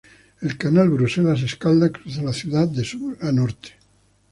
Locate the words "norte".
3.31-3.75